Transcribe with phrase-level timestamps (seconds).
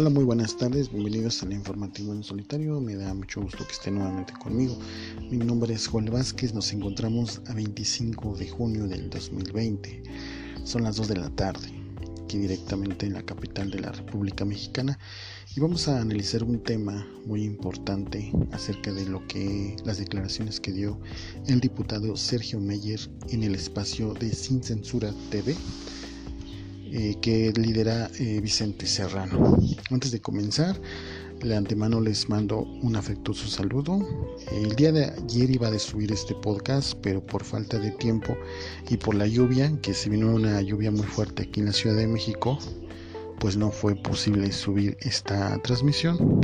[0.00, 2.80] Hola, muy buenas tardes, bienvenidos al informativo en solitario.
[2.80, 4.78] Me da mucho gusto que estén nuevamente conmigo.
[5.28, 10.04] Mi nombre es Juan Vázquez, nos encontramos a 25 de junio del 2020.
[10.62, 11.72] Son las 2 de la tarde,
[12.22, 15.00] aquí directamente en la capital de la República Mexicana,
[15.56, 20.70] y vamos a analizar un tema muy importante acerca de lo que las declaraciones que
[20.70, 21.00] dio
[21.48, 25.56] el diputado Sergio Meyer en el espacio de Sin Censura TV
[26.92, 29.56] eh, que lidera eh, Vicente Serrano.
[29.90, 30.80] Antes de comenzar,
[31.42, 33.98] de antemano les mando un afectuoso saludo.
[34.50, 38.36] El día de ayer iba a subir este podcast, pero por falta de tiempo
[38.88, 41.96] y por la lluvia, que se vino una lluvia muy fuerte aquí en la Ciudad
[41.96, 42.58] de México,
[43.38, 46.40] pues no fue posible subir esta transmisión.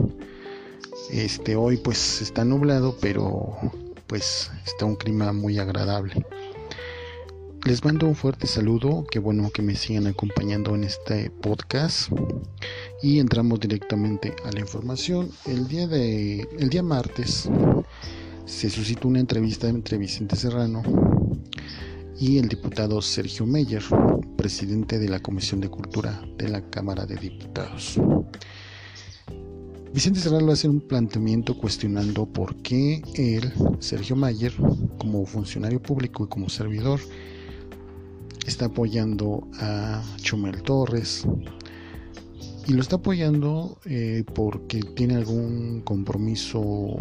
[1.10, 3.56] Este hoy pues está nublado, pero
[4.06, 6.24] pues está un clima muy agradable.
[7.64, 12.10] Les mando un fuerte saludo, qué bueno que me sigan acompañando en este podcast
[13.02, 15.30] y entramos directamente a la información.
[15.46, 17.48] El día de el día martes
[18.44, 20.82] se suscitó una entrevista entre Vicente Serrano
[22.20, 23.82] y el diputado Sergio Meyer,
[24.36, 27.98] presidente de la Comisión de Cultura de la Cámara de Diputados.
[29.94, 34.52] Vicente Serrano hace un planteamiento cuestionando por qué él, Sergio Mayer,
[34.98, 37.00] como funcionario público y como servidor,
[38.46, 41.26] está apoyando a Chumel Torres
[42.66, 46.98] y lo está apoyando eh, porque tiene algún compromiso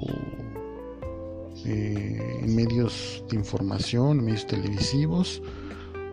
[1.66, 5.42] eh, en medios de información, en medios televisivos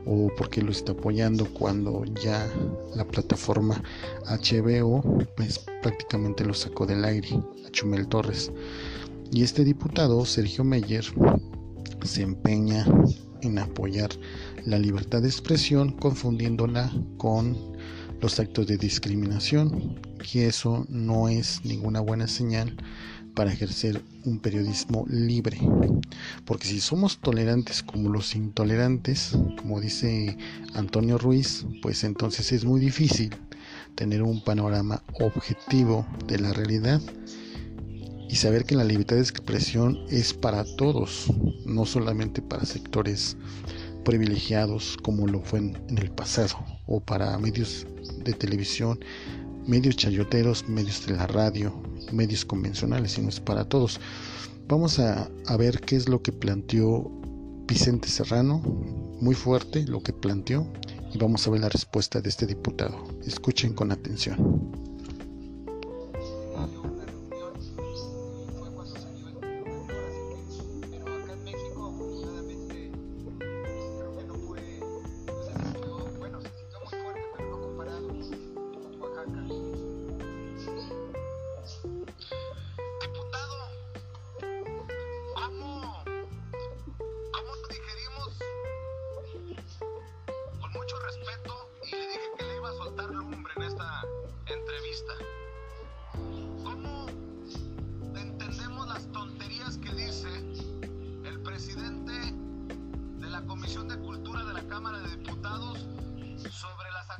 [0.07, 2.49] o porque lo está apoyando cuando ya
[2.95, 3.83] la plataforma
[4.25, 5.03] HBO
[5.37, 7.31] pues prácticamente lo sacó del aire
[7.67, 8.53] a Chumel Torres.
[9.33, 11.05] Y este diputado Sergio Meyer
[12.05, 12.85] se empeña
[13.43, 14.11] en apoyar
[14.65, 17.57] la libertad de expresión confundiéndola con
[18.21, 20.01] los actos de discriminación.
[20.33, 22.77] Y eso no es ninguna buena señal
[23.35, 25.59] para ejercer un periodismo libre.
[26.45, 30.37] Porque si somos tolerantes como los intolerantes como dice
[30.75, 33.35] Antonio Ruiz pues entonces es muy difícil
[33.95, 37.01] tener un panorama objetivo de la realidad
[38.29, 41.27] y saber que la libertad de expresión es para todos,
[41.67, 43.37] no solamente para sectores
[44.05, 46.57] privilegiados como lo fue en, el pasado,
[46.87, 47.87] o para medios
[48.25, 48.99] de televisión,
[49.67, 51.73] medios chayoteros, medios de la radio,
[52.13, 54.01] medios convencionales, sino es para todos.
[54.69, 57.11] Vamos a, a ver qué es lo que planteó
[57.67, 58.59] Vicente Serrano,
[59.21, 60.67] muy fuerte lo que planteó,
[61.13, 63.05] y vamos a ver la respuesta de este diputado.
[63.25, 64.80] Escuchen con atención.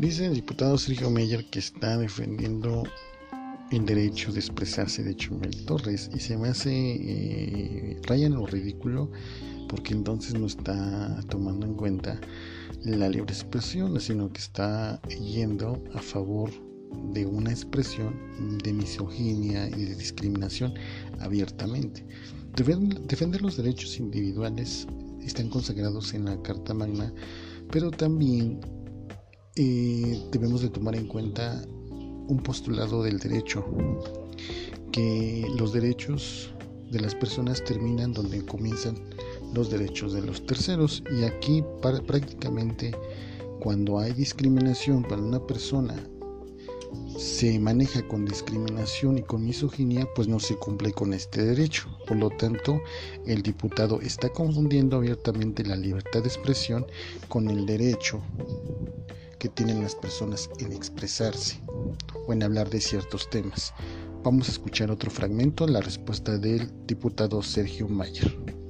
[0.00, 2.84] Dice el diputado Sergio Meyer que está defendiendo
[3.70, 8.46] el derecho de expresarse de Chumel Torres y se me hace eh, raya en lo
[8.46, 9.10] ridículo
[9.68, 12.20] porque entonces no está tomando en cuenta
[12.84, 16.50] la libre expresión, sino que está yendo a favor
[17.12, 20.74] de una expresión de misoginia y de discriminación
[21.20, 22.04] abiertamente.
[22.56, 24.88] Defender los derechos individuales
[25.22, 27.12] están consagrados en la Carta Magna,
[27.70, 28.60] pero también
[29.54, 31.64] eh, debemos de tomar en cuenta
[32.30, 33.64] un postulado del derecho,
[34.92, 36.54] que los derechos
[36.90, 38.96] de las personas terminan donde comienzan
[39.52, 42.92] los derechos de los terceros y aquí prácticamente
[43.60, 45.94] cuando hay discriminación para una persona
[47.18, 51.86] se maneja con discriminación y con misoginia, pues no se cumple con este derecho.
[52.06, 52.80] Por lo tanto,
[53.26, 56.86] el diputado está confundiendo abiertamente la libertad de expresión
[57.28, 58.22] con el derecho
[59.38, 61.60] que tienen las personas en expresarse
[62.26, 63.72] o en hablar de ciertos temas.
[64.22, 68.60] Vamos a escuchar otro fragmento, la respuesta del diputado Sergio Mayer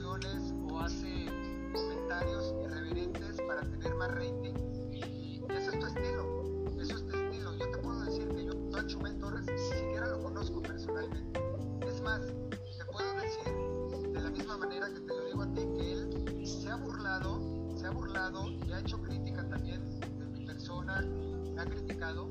[0.00, 1.26] o hace
[1.74, 4.54] comentarios irreverentes para tener más rating.
[4.90, 7.54] Y ese es tu estilo, ese es tu estilo.
[7.58, 11.40] Yo te puedo decir que yo, yo a Chumel Torres ni siquiera lo conozco personalmente.
[11.86, 15.60] Es más, te puedo decir de la misma manera que te lo digo a ti
[15.76, 20.46] que él se ha burlado, se ha burlado y ha hecho crítica también de mi
[20.46, 22.30] persona, me ha criticado,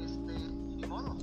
[0.00, 1.16] este, ni modo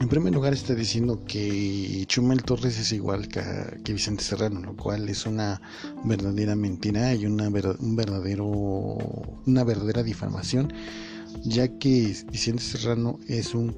[0.00, 5.06] en primer lugar está diciendo que Chumel Torres es igual que, Vicente Serrano, lo cual
[5.10, 5.60] es una
[6.04, 10.72] verdadera mentira y una, un verdadero, una verdadera difamación,
[11.44, 13.76] ya que Vicente Serrano es un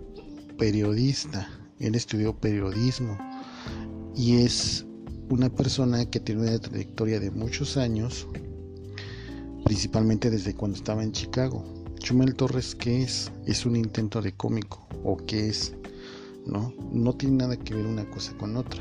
[0.56, 1.48] periodista,
[1.80, 3.18] él estudió periodismo
[4.14, 4.86] y es
[5.28, 8.28] una persona que tiene una trayectoria de muchos años,
[9.64, 11.64] principalmente desde cuando estaba en Chicago.
[11.98, 13.32] Chumel Torres, ¿qué es?
[13.44, 15.74] Es un intento de cómico o qué es?
[16.46, 16.72] ¿No?
[16.92, 18.80] No tiene nada que ver una cosa con otra.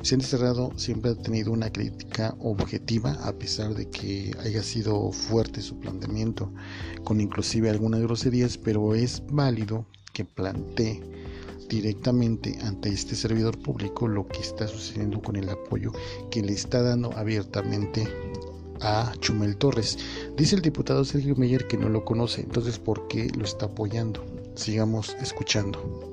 [0.00, 5.60] Vicente Cerrado siempre ha tenido una crítica objetiva a pesar de que haya sido fuerte
[5.60, 6.52] su planteamiento,
[7.04, 11.02] con inclusive algunas groserías, pero es válido que plantee
[11.68, 15.92] directamente ante este servidor público lo que está sucediendo con el apoyo
[16.30, 18.06] que le está dando abiertamente
[18.80, 19.98] a Chumel Torres.
[20.36, 24.24] Dice el diputado Sergio Meyer que no lo conoce, entonces ¿por qué lo está apoyando?
[24.54, 26.12] Sigamos escuchando.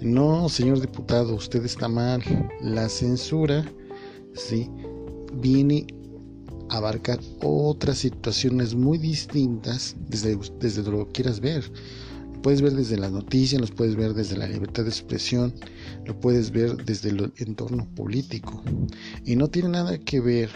[0.00, 2.22] No, señor diputado, usted está mal.
[2.60, 3.64] La censura,
[4.34, 4.70] sí,
[5.34, 5.86] viene
[6.70, 11.70] a abarcar otras situaciones muy distintas desde, desde lo que quieras ver
[12.44, 15.54] puedes ver desde las noticias, los puedes ver desde la libertad de expresión,
[16.04, 18.62] lo puedes ver desde el entorno político.
[19.24, 20.50] Y no tiene nada que ver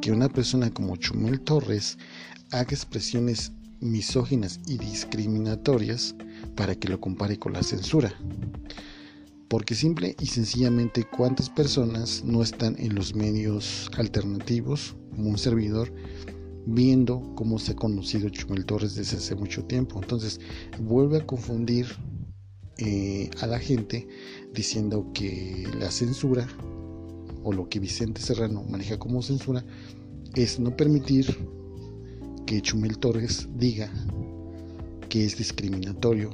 [0.00, 1.98] que una persona como Chumel Torres
[2.50, 6.16] haga expresiones misóginas y discriminatorias
[6.54, 8.14] para que lo compare con la censura.
[9.48, 15.92] Porque simple y sencillamente cuántas personas no están en los medios alternativos como un servidor
[16.66, 20.00] viendo cómo se ha conocido Chumel Torres desde hace mucho tiempo.
[20.00, 20.40] Entonces
[20.80, 21.86] vuelve a confundir
[22.78, 24.06] eh, a la gente
[24.54, 26.46] diciendo que la censura
[27.42, 29.64] o lo que Vicente Serrano maneja como censura
[30.34, 31.26] es no permitir
[32.46, 33.90] que Chumel Torres diga
[35.10, 36.30] que es discriminatorio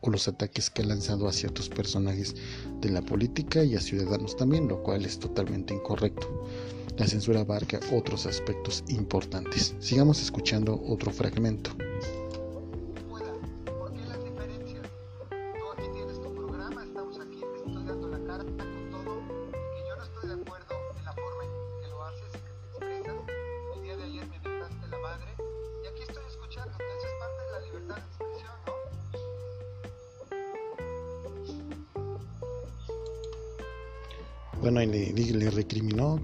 [0.00, 2.36] o los ataques que ha lanzado a ciertos personajes
[2.80, 6.28] de la política y a ciudadanos también, lo cual es totalmente incorrecto
[6.96, 9.74] la censura abarca otros aspectos importantes.
[9.80, 11.70] Sigamos escuchando otro fragmento.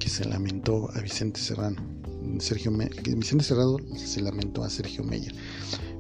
[0.01, 1.81] Que se lamentó a Vicente Serrano.
[2.39, 2.73] Sergio
[3.17, 5.35] Vicente Serrano se lamentó a Sergio Meyer.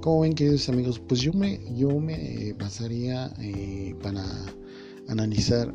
[0.00, 4.25] Como ven, queridos amigos, pues yo me, yo me basaría eh, para
[5.09, 5.73] analizar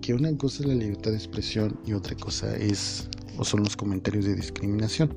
[0.00, 3.76] que una cosa es la libertad de expresión y otra cosa es o son los
[3.76, 5.14] comentarios de discriminación.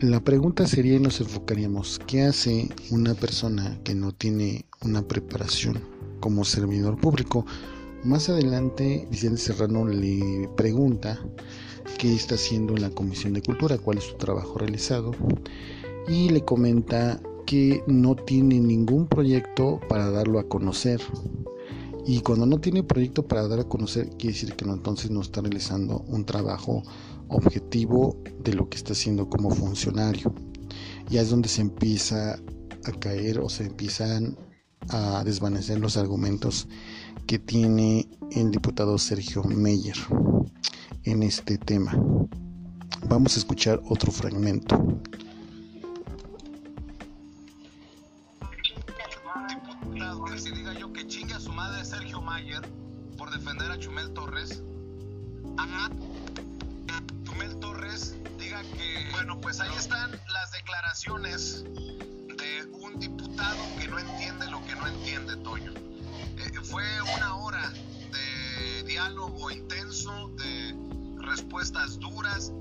[0.00, 5.80] La pregunta sería y nos enfocaríamos, ¿qué hace una persona que no tiene una preparación
[6.20, 7.46] como servidor público?
[8.04, 11.20] Más adelante, Vicente Serrano le pregunta
[11.98, 15.10] qué está haciendo en la Comisión de Cultura, cuál es su trabajo realizado,
[16.06, 21.00] y le comenta que no tiene ningún proyecto para darlo a conocer.
[22.06, 25.40] Y cuando no tiene proyecto para dar a conocer, quiere decir que entonces no está
[25.40, 26.84] realizando un trabajo
[27.26, 30.32] objetivo de lo que está haciendo como funcionario.
[31.10, 32.38] Ya es donde se empieza
[32.84, 34.38] a caer o se empiezan
[34.90, 36.68] a desvanecer los argumentos
[37.26, 39.96] que tiene el diputado Sergio Meyer
[41.04, 41.92] en este tema.
[43.08, 45.00] Vamos a escuchar otro fragmento.
[50.44, 52.62] Que diga yo que chingue a su madre Sergio Mayer
[53.16, 54.62] por defender a Chumel Torres.
[55.56, 55.90] Ajá.
[57.24, 63.98] Chumel Torres diga que, bueno, pues ahí están las declaraciones de un diputado que no
[63.98, 65.87] entiende lo que no entiende, Toño.
[66.38, 66.84] Eh, fue
[67.16, 67.72] una hora
[68.12, 70.74] de diálogo intenso, de
[71.18, 72.52] respuestas duras.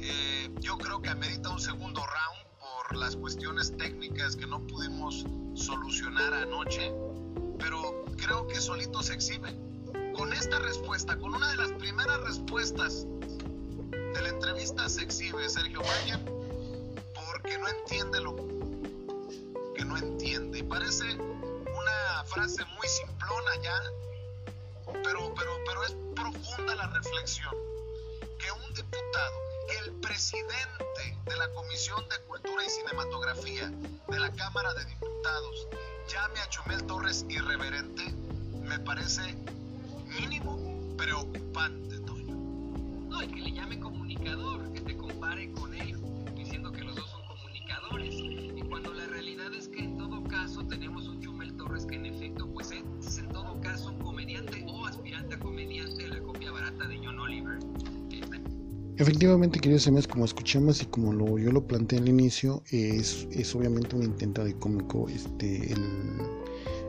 [0.00, 5.24] Eh, yo creo que amerita un segundo round por las cuestiones técnicas que no pudimos
[5.54, 6.92] solucionar anoche,
[7.58, 9.56] pero creo que solito se exhibe.
[10.16, 13.06] Con esta respuesta, con una de las primeras respuestas
[13.90, 16.20] de la entrevista se exhibe Sergio Mayer
[17.14, 18.34] porque no entiende lo
[19.74, 20.58] que no entiende.
[20.58, 21.04] Y parece
[22.32, 23.78] frase muy simplona ya,
[25.04, 27.54] pero, pero, pero es profunda la reflexión.
[28.38, 29.36] Que un diputado,
[29.84, 33.70] el presidente de la Comisión de Cultura y Cinematografía
[34.08, 35.68] de la Cámara de Diputados
[36.08, 38.12] llame a Chumel Torres irreverente,
[38.62, 39.36] me parece
[40.18, 42.34] mínimo preocupante, Toño.
[43.08, 46.00] No, y que le llame comunicador, que te compare con él,
[46.34, 48.31] diciendo que los dos son comunicadores.
[52.32, 56.88] Efecto pues es en todo caso un comediante o aspirante a comediante, la copia barata
[56.88, 57.58] de John Oliver.
[58.96, 63.54] Efectivamente, queridos amigos, como escuchamos y como lo, yo lo planteé al inicio, es, es
[63.54, 65.82] obviamente un intento de cómico este, el,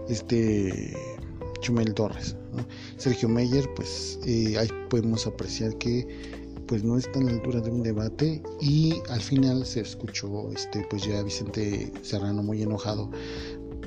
[0.09, 0.95] este
[1.61, 2.35] Chumel Torres.
[2.53, 2.65] ¿no?
[2.97, 6.07] Sergio Meyer, pues eh, ahí podemos apreciar que
[6.67, 10.85] pues no está a la altura de un debate y al final se escuchó este
[10.89, 13.09] pues ya Vicente Serrano muy enojado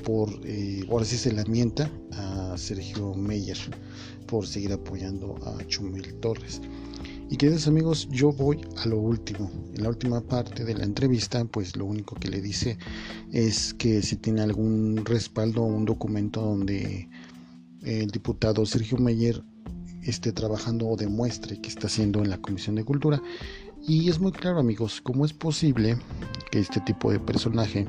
[0.07, 3.57] por eh, ahora sí se lamenta a Sergio Meyer
[4.25, 6.61] por seguir apoyando a Chumel Torres.
[7.29, 9.51] Y queridos amigos, yo voy a lo último.
[9.75, 12.77] En la última parte de la entrevista, pues lo único que le dice
[13.33, 17.09] es que si tiene algún respaldo o un documento donde
[17.83, 19.43] el diputado Sergio Meyer
[20.03, 23.21] esté trabajando o demuestre que está haciendo en la Comisión de Cultura.
[23.85, 25.97] Y es muy claro, amigos, cómo es posible
[26.49, 27.85] que este tipo de personaje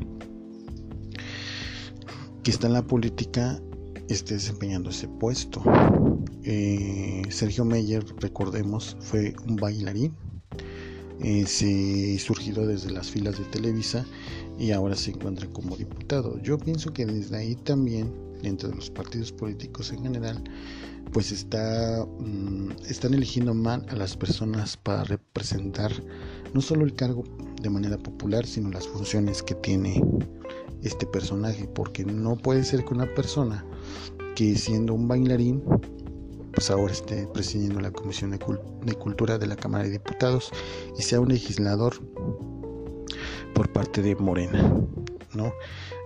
[2.49, 3.61] que está en la política
[4.09, 5.62] esté desempeñando ese puesto.
[6.45, 10.17] Eh, Sergio Meyer, recordemos, fue un bailarín.
[11.21, 14.07] Eh, se surgió desde las filas de Televisa
[14.59, 16.40] y ahora se encuentra como diputado.
[16.40, 18.11] Yo pienso que desde ahí también,
[18.43, 20.43] dentro de los partidos políticos en general,
[21.12, 25.93] pues está, mm, están eligiendo mal a las personas para representar
[26.55, 27.25] no solo el cargo
[27.61, 30.02] de manera popular, sino las funciones que tiene
[30.82, 33.64] este personaje, porque no puede ser que una persona
[34.35, 35.62] que siendo un bailarín,
[36.52, 40.50] pues ahora esté presidiendo la Comisión de, Cul de Cultura de la Cámara de Diputados
[40.99, 41.94] y sea un legislador
[43.54, 44.73] por parte de Morena,
[45.35, 45.52] ¿no?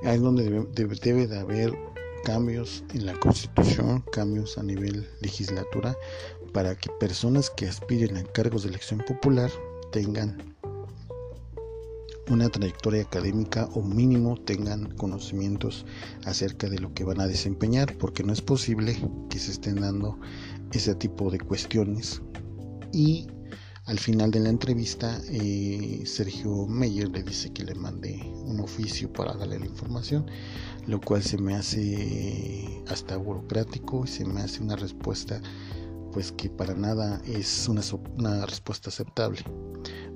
[0.04, 1.78] Ahí es donde debe, debe, debe de haber
[2.24, 5.96] cambios en la constitución, cambios a nivel legislatura,
[6.52, 9.50] para que personas que aspiren a cargos de elección popular
[9.90, 10.51] tengan
[12.28, 15.84] una trayectoria académica o mínimo tengan conocimientos
[16.24, 18.96] acerca de lo que van a desempeñar, porque no es posible
[19.28, 20.18] que se estén dando
[20.72, 22.22] ese tipo de cuestiones.
[22.92, 23.26] Y
[23.86, 29.12] al final de la entrevista, eh, Sergio Meyer le dice que le mande un oficio
[29.12, 30.26] para darle la información,
[30.86, 35.40] lo cual se me hace hasta burocrático y se me hace una respuesta
[36.12, 37.80] pues que para nada es una,
[38.18, 39.42] una respuesta aceptable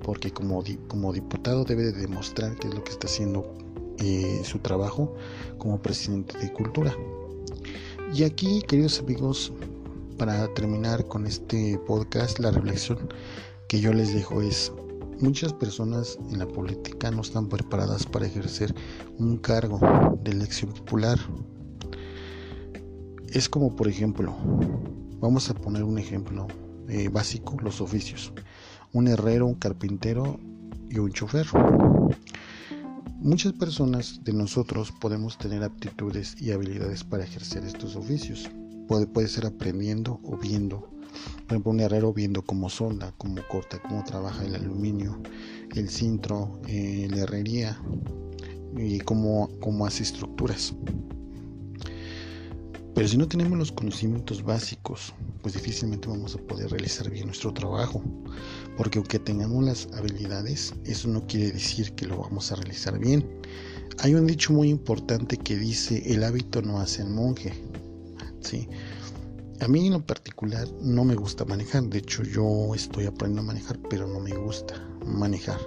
[0.07, 3.53] porque como, como diputado debe de demostrar qué es lo que está haciendo
[3.99, 5.13] eh, su trabajo
[5.57, 6.95] como presidente de cultura.
[8.13, 9.51] Y aquí, queridos amigos,
[10.17, 13.09] para terminar con este podcast, la reflexión
[13.67, 14.71] que yo les dejo es,
[15.19, 18.73] muchas personas en la política no están preparadas para ejercer
[19.19, 19.77] un cargo
[20.23, 21.19] de elección popular.
[23.33, 24.33] Es como, por ejemplo,
[25.19, 26.47] vamos a poner un ejemplo
[26.87, 28.31] eh, básico, los oficios.
[28.93, 30.39] Un herrero, un carpintero
[30.89, 31.47] y un chofer.
[33.19, 38.49] Muchas personas de nosotros podemos tener aptitudes y habilidades para ejercer estos oficios.
[38.87, 40.81] Puede, puede ser aprendiendo o viendo.
[40.81, 45.19] Por ejemplo, un herrero viendo cómo solda, cómo corta, cómo trabaja el aluminio,
[45.75, 47.81] el cintro, eh, la herrería
[48.77, 50.73] y cómo, cómo hace estructuras.
[52.93, 57.53] Pero si no tenemos los conocimientos básicos, pues difícilmente vamos a poder realizar bien nuestro
[57.53, 58.01] trabajo.
[58.77, 63.27] Porque aunque tengamos las habilidades, eso no quiere decir que lo vamos a realizar bien.
[63.99, 67.51] Hay un dicho muy importante que dice, el hábito no hace el monje.
[68.41, 68.69] ¿Sí?
[69.59, 71.83] A mí en lo particular no me gusta manejar.
[71.85, 75.59] De hecho, yo estoy aprendiendo a manejar, pero no me gusta manejar.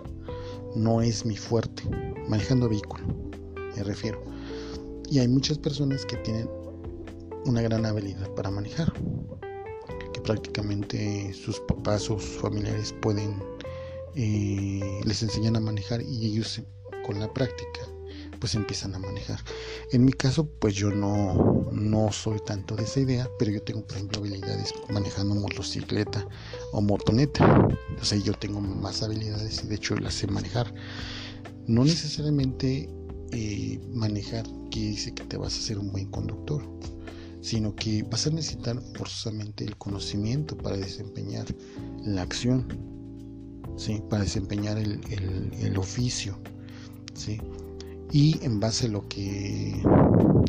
[0.76, 1.82] No es mi fuerte.
[2.28, 3.04] Manejando vehículo,
[3.76, 4.22] me refiero.
[5.10, 6.48] Y hay muchas personas que tienen
[7.46, 8.92] una gran habilidad para manejar,
[10.22, 13.42] prácticamente sus papás o sus familiares pueden,
[14.14, 16.62] eh, les enseñan a manejar y ellos
[17.04, 17.80] con la práctica
[18.40, 19.38] pues empiezan a manejar.
[19.92, 23.86] En mi caso, pues yo no, no soy tanto de esa idea, pero yo tengo,
[23.86, 26.26] por ejemplo, habilidades manejando motocicleta
[26.72, 27.68] o motoneta.
[28.00, 30.72] O sea, yo tengo más habilidades y de hecho las sé manejar.
[31.66, 32.88] No necesariamente
[33.32, 36.62] eh, manejar quiere decir que te vas a ser un buen conductor
[37.40, 41.46] sino que vas a necesitar forzosamente el conocimiento para desempeñar
[42.04, 42.66] la acción,
[43.76, 44.02] ¿sí?
[44.08, 45.00] para desempeñar el,
[45.60, 46.38] el, oficio.
[47.14, 47.40] ¿sí?
[48.12, 49.82] Y en base a lo que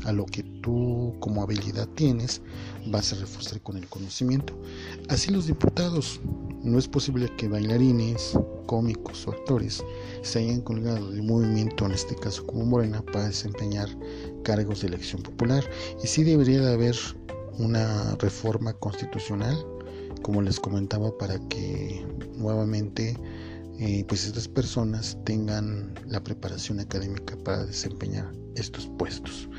[0.06, 2.42] a lo que tú como habilidad tienes,
[2.88, 4.60] vas a reforzar con el conocimiento.
[5.10, 6.20] Así los diputados,
[6.64, 9.84] no es posible que bailarines, cómicos o actores
[10.22, 13.90] se hayan colgado del movimiento, en este caso como Morena, para desempeñar
[14.44, 15.64] cargos de elección popular.
[16.04, 16.96] Y sí debería de haber
[17.58, 19.58] una reforma constitucional,
[20.22, 22.06] como les comentaba, para que
[22.38, 23.18] nuevamente
[23.80, 29.50] eh, pues estas personas tengan la preparación académica para desempeñar estos puestos.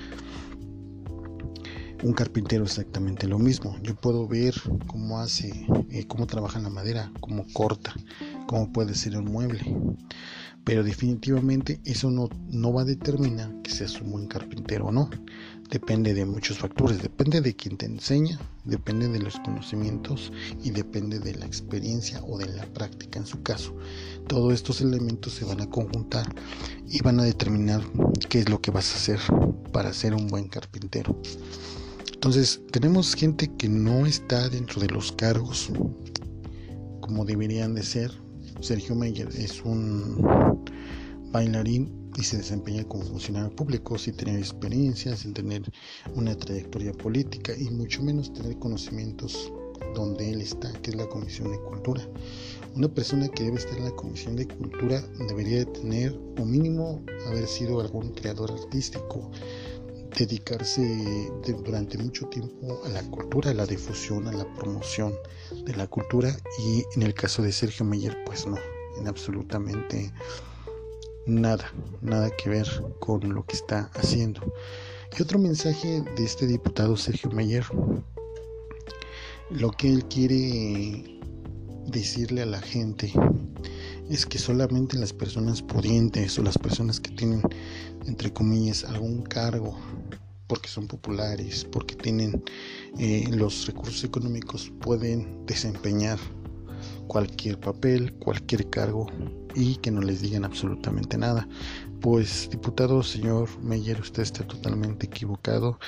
[2.03, 3.77] Un carpintero exactamente lo mismo.
[3.83, 4.55] Yo puedo ver
[4.87, 7.95] cómo hace, eh, cómo trabaja la madera, cómo corta,
[8.47, 9.61] cómo puede ser un mueble.
[10.65, 15.11] Pero definitivamente eso no, no va a determinar que seas un buen carpintero o no.
[15.71, 17.03] Depende de muchos factores.
[17.03, 22.39] Depende de quien te enseña, depende de los conocimientos y depende de la experiencia o
[22.39, 23.75] de la práctica en su caso.
[24.29, 26.33] Todos estos elementos se van a conjuntar
[26.87, 27.83] y van a determinar
[28.29, 29.19] qué es lo que vas a hacer
[29.73, 31.19] para ser un buen carpintero.
[32.13, 35.71] Entonces, tenemos gente que no está dentro de los cargos
[37.01, 38.13] como deberían de ser.
[38.61, 40.17] Sergio Meyer es un
[41.33, 45.63] bailarín y se desempeña como funcionario público sin tener experiencia, sin tener
[46.15, 49.53] una trayectoria política y mucho menos tener conocimientos
[49.95, 52.07] donde él está, que es la Comisión de Cultura.
[52.75, 57.03] Una persona que debe estar en la Comisión de Cultura debería de tener o mínimo
[57.27, 59.31] haber sido algún creador artístico,
[60.17, 61.31] dedicarse
[61.65, 65.15] durante mucho tiempo a la cultura, a la difusión, a la promoción
[65.65, 68.57] de la cultura y en el caso de Sergio Meyer pues no,
[68.99, 70.13] en absolutamente
[71.27, 74.41] nada, nada que ver con lo que está haciendo.
[75.19, 77.65] Y otro mensaje de este diputado Sergio Meyer,
[79.51, 81.21] lo que él quiere
[81.87, 83.13] decirle a la gente
[84.09, 87.43] es que solamente las personas pudientes o las personas que tienen,
[88.07, 89.79] entre comillas, algún cargo,
[90.47, 92.43] porque son populares, porque tienen
[92.99, 96.19] eh, los recursos económicos, pueden desempeñar
[97.07, 99.07] cualquier papel, cualquier cargo
[99.55, 101.49] y que no les digan absolutamente nada.
[102.01, 105.79] Pues diputado señor Meyer, usted está totalmente equivocado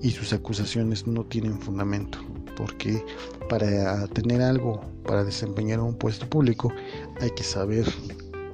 [0.00, 2.18] y sus acusaciones no tienen fundamento,
[2.56, 3.04] porque
[3.48, 6.72] para tener algo, para desempeñar un puesto público,
[7.20, 7.86] hay que saber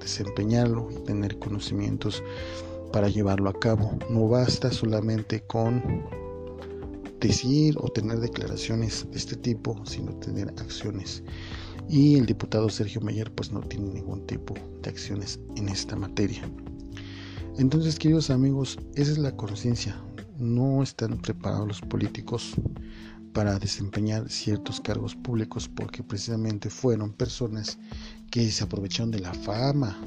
[0.01, 2.23] desempeñarlo y tener conocimientos
[2.93, 3.99] para llevarlo a cabo.
[4.11, 5.83] No basta solamente con
[7.21, 11.23] decir o tener declaraciones de este tipo, sino tener acciones
[11.89, 16.43] y el diputado Sergio Meyer pues no tiene ningún tipo de acciones en esta materia.
[17.59, 20.01] Entonces, queridos amigos, esa es la conciencia.
[20.39, 22.53] No están preparados los políticos
[23.33, 27.79] para desempeñar ciertos cargos públicos porque precisamente fueron personas
[28.31, 29.99] que se aprovecharon de la fama,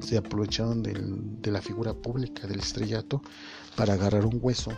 [0.00, 3.22] se aprovecharon de la figura pública, del estrellato,
[3.76, 4.72] para agarrar un hueso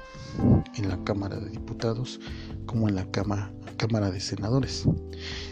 [0.77, 2.21] en la Cámara de Diputados
[2.67, 4.85] como en la Cámara, Cámara de Senadores.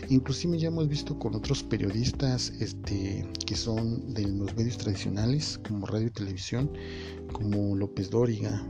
[0.09, 5.87] Inclusive ya hemos visto con otros periodistas este, que son de los medios tradicionales como
[5.87, 6.71] radio y televisión,
[7.33, 8.65] como López Dóriga,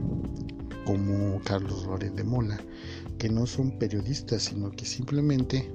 [0.85, 2.59] como Carlos Loret de Mola,
[3.19, 5.71] que no son periodistas, sino que simplemente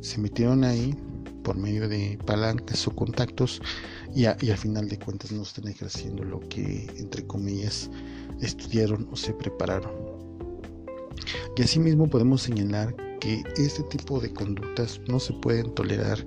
[0.00, 0.94] se metieron ahí
[1.46, 3.62] por medio de palancas o contactos
[4.12, 7.88] y, al final de cuentas no están ejerciendo lo que entre comillas
[8.40, 9.92] estudiaron o se prepararon.
[11.56, 16.18] Y asimismo podemos señalar que este tipo de conductas no se pueden tolerar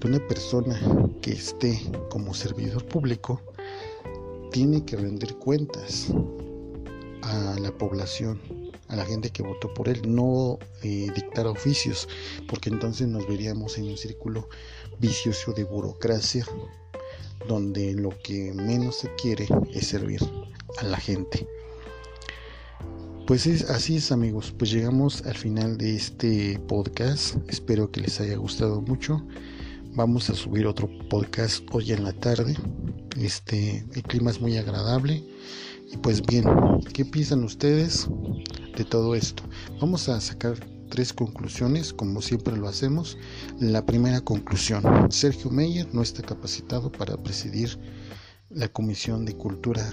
[0.00, 0.80] de una persona
[1.20, 3.42] que esté como servidor público
[4.52, 6.08] tiene que rendir cuentas
[7.20, 8.40] a la población,
[8.88, 12.08] a la gente que votó por él, no eh, dictar oficios,
[12.48, 14.48] porque entonces nos veríamos en un círculo
[14.98, 16.46] vicioso de burocracia,
[17.48, 20.20] donde lo que menos se quiere es servir
[20.78, 21.46] a la gente.
[23.26, 28.20] Pues es, así es amigos, pues llegamos al final de este podcast, espero que les
[28.20, 29.26] haya gustado mucho.
[29.94, 32.54] Vamos a subir otro podcast hoy en la tarde.
[33.18, 35.24] Este, el clima es muy agradable.
[35.90, 36.44] Y pues bien,
[36.92, 38.06] ¿qué piensan ustedes
[38.76, 39.42] de todo esto?
[39.80, 40.54] Vamos a sacar
[40.90, 43.16] tres conclusiones, como siempre lo hacemos.
[43.58, 47.78] La primera conclusión, Sergio Meyer no está capacitado para presidir
[48.50, 49.92] la Comisión de Cultura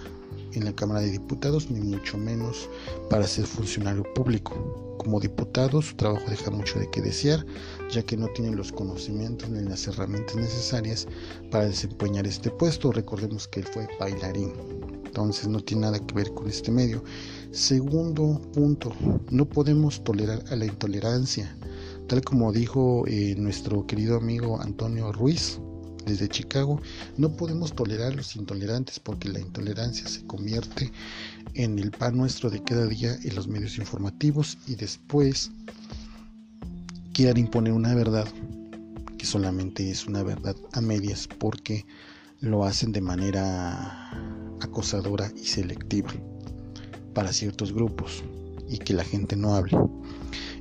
[0.54, 2.70] en la Cámara de Diputados, ni mucho menos
[3.10, 4.96] para ser funcionario público.
[5.00, 7.46] Como diputado, su trabajo deja mucho de qué desear,
[7.92, 11.08] ya que no tiene los conocimientos ni las herramientas necesarias
[11.52, 12.92] para desempeñar este puesto.
[12.92, 14.54] Recordemos que él fue bailarín,
[15.14, 17.04] entonces no tiene nada que ver con este medio.
[17.52, 18.92] Segundo punto,
[19.30, 21.56] no podemos tolerar a la intolerancia,
[22.08, 25.60] tal como dijo eh, nuestro querido amigo Antonio Ruiz,
[26.08, 26.82] desde Chicago,
[27.16, 30.92] no podemos tolerar a los intolerantes porque la intolerancia se convierte
[31.54, 35.52] en el pan nuestro de cada día en los medios informativos y después
[37.14, 38.28] quieran imponer una verdad
[39.20, 41.86] que solamente es una verdad a medias porque
[42.42, 46.12] lo hacen de manera acosadora y selectiva
[47.14, 48.24] para ciertos grupos
[48.68, 49.78] y que la gente no hable.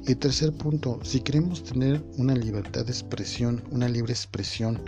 [0.06, 4.80] Y tercer punto, si queremos tener una libertad de expresión, una libre expresión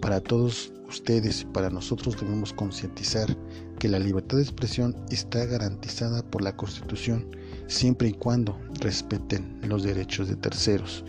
[0.00, 3.36] para todos ustedes y para nosotros debemos concientizar
[3.78, 7.26] que la libertad de expresión está garantizada por la Constitución
[7.68, 11.04] siempre y cuando respeten los derechos de terceros.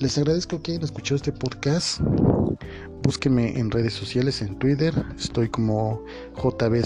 [0.00, 2.00] Les agradezco que hayan escuchado este podcast.
[3.02, 6.04] Búsquenme en redes sociales, en Twitter, estoy como
[6.36, 6.84] JB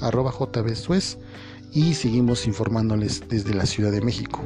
[0.00, 0.74] arroba JB
[1.72, 4.42] y seguimos informándoles desde la Ciudad de México.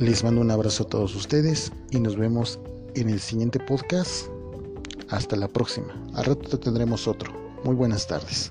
[0.00, 2.58] Les mando un abrazo a todos ustedes y nos vemos
[2.96, 4.26] en el siguiente podcast
[5.10, 5.94] hasta la próxima.
[6.14, 7.32] A rato tendremos otro.
[7.62, 8.50] Muy buenas tardes.